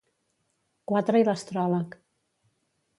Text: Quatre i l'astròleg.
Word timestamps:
Quatre 0.93 1.23
i 1.23 1.29
l'astròleg. 1.29 1.97